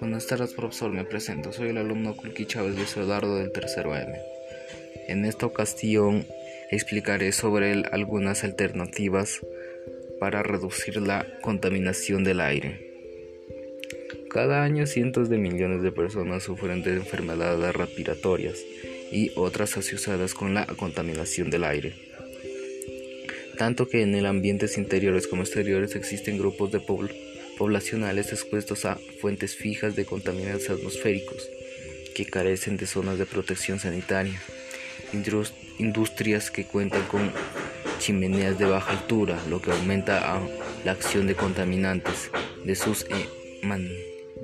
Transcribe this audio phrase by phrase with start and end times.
[0.00, 0.90] Buenas tardes, profesor.
[0.90, 1.52] Me presento.
[1.52, 4.18] Soy el alumno Kulki Chávez de Eduardo del tercero M.
[5.06, 6.26] En esta ocasión
[6.70, 9.40] explicaré sobre algunas alternativas
[10.18, 12.88] para reducir la contaminación del aire.
[14.30, 18.58] Cada año cientos de millones de personas sufren de enfermedades respiratorias
[19.12, 21.94] y otras asociadas con la contaminación del aire.
[23.58, 26.80] Tanto que en el ambientes interiores como exteriores existen grupos de
[27.58, 31.48] poblacionales expuestos a fuentes fijas de contaminantes atmosféricos
[32.14, 34.40] que carecen de zonas de protección sanitaria,
[35.78, 37.32] industrias que cuentan con
[37.98, 40.40] chimeneas de baja altura, lo que aumenta
[40.84, 42.30] la acción de contaminantes
[42.64, 43.06] de sus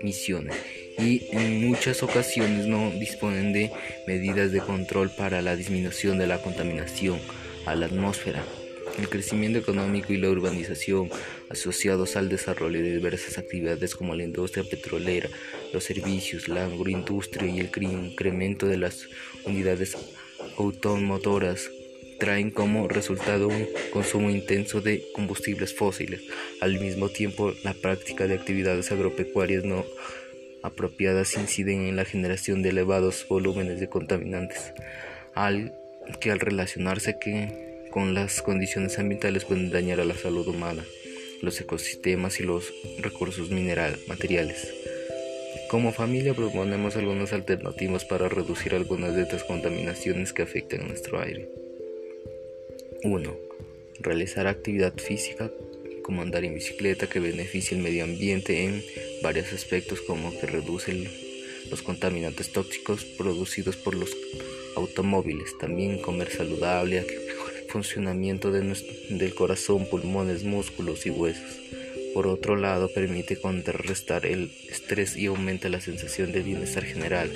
[0.00, 0.54] emisiones
[0.98, 3.70] y en muchas ocasiones no disponen de
[4.06, 7.20] medidas de control para la disminución de la contaminación
[7.64, 8.44] a la atmósfera.
[8.98, 11.08] El crecimiento económico y la urbanización
[11.50, 15.28] asociados al desarrollo de diversas actividades como la industria petrolera,
[15.72, 19.08] los servicios, la agroindustria y el incremento de las
[19.44, 19.96] unidades
[20.56, 21.70] automotoras
[22.18, 26.22] traen como resultado un consumo intenso de combustibles fósiles.
[26.60, 29.84] Al mismo tiempo, la práctica de actividades agropecuarias no
[30.62, 34.72] apropiadas inciden en la generación de elevados volúmenes de contaminantes,
[35.34, 35.72] al
[36.20, 37.18] que al relacionarse
[37.90, 40.84] con las condiciones ambientales pueden dañar a la salud humana,
[41.42, 44.72] los ecosistemas y los recursos minerales materiales.
[45.68, 51.48] Como familia proponemos algunas alternativas para reducir algunas de estas contaminaciones que afectan nuestro aire.
[53.04, 53.36] 1.
[54.00, 55.50] Realizar actividad física
[56.02, 58.82] como andar en bicicleta que beneficia el medio ambiente en
[59.22, 61.06] varios aspectos como que reduce
[61.70, 64.16] los contaminantes tóxicos producidos por los
[64.74, 67.06] automóviles, también comer saludable,
[67.68, 71.60] funcionamiento del corazón, pulmones, músculos y huesos.
[72.14, 77.30] Por otro lado, permite contrarrestar el estrés y aumenta la sensación de bienestar general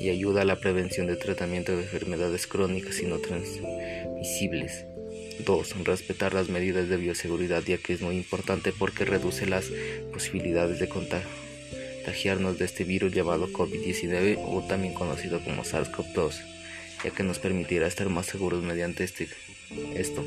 [0.00, 4.86] y ayuda a la prevención de tratamiento de enfermedades crónicas y no transmisibles.
[5.44, 5.84] 2.
[5.84, 9.66] Respetar las medidas de bioseguridad ya que es muy importante porque reduce las
[10.12, 16.59] posibilidades de contagiarnos de este virus llamado COVID-19 o también conocido como SARS-CoV-2,
[17.04, 19.28] ya que nos permitirá estar más seguros mediante este,
[19.94, 20.24] esto.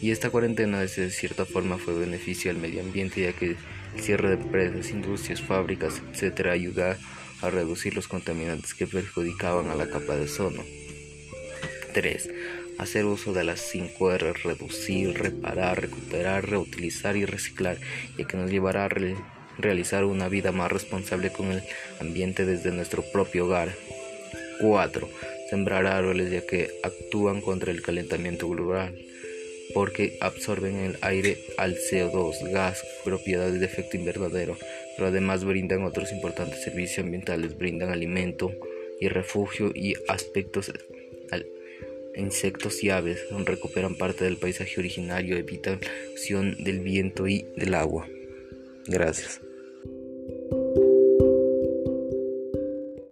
[0.00, 3.56] Y esta cuarentena de cierta forma fue beneficio al medio ambiente ya que
[3.96, 6.48] el cierre de empresas, industrias, fábricas, etc.
[6.48, 6.98] ayuda
[7.42, 10.62] a reducir los contaminantes que perjudicaban a la capa de ozono.
[11.94, 12.28] 3
[12.78, 17.78] hacer uso de las 5 R, reducir, reparar, recuperar, reutilizar y reciclar,
[18.18, 18.90] y que nos llevará a
[19.58, 21.62] realizar una vida más responsable con el
[22.00, 23.74] ambiente desde nuestro propio hogar.
[24.60, 25.08] 4.
[25.50, 28.94] Sembrar árboles ya que actúan contra el calentamiento global
[29.74, 34.56] porque absorben el aire al CO2, gas, propiedades de efecto invernadero,
[34.96, 38.52] pero además brindan otros importantes servicios ambientales, brindan alimento
[39.00, 40.72] y refugio y aspectos
[42.16, 47.74] insectos y aves, recuperan parte del paisaje originario, evitan la acción del viento y del
[47.74, 48.08] agua.
[48.86, 49.45] Gracias.